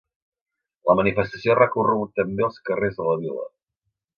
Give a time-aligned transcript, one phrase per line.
[0.91, 3.47] La manifestació ha recorregut també els carrers de la vila.